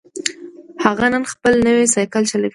هغه 0.85 1.05
نن 1.13 1.23
خپل 1.31 1.53
نوی 1.67 1.85
سایکل 1.95 2.23
چلوي 2.31 2.49